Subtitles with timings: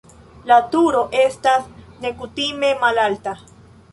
[0.51, 1.69] La turo estas
[2.05, 3.37] nekutime malalta.